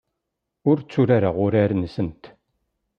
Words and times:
Ur 0.69 0.77
tturareɣ 0.81 1.35
urar-nsent. 1.45 2.23